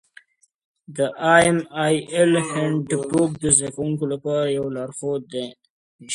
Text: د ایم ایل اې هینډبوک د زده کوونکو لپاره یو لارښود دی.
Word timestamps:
د 0.95 0.97
ایم 1.35 1.57
ایل 1.83 2.33
اې 2.39 2.43
هینډبوک 2.51 3.31
د 3.41 3.43
زده 3.57 3.69
کوونکو 3.75 4.05
لپاره 4.13 4.53
یو 4.57 4.65
لارښود 4.75 5.23
دی. 5.33 5.45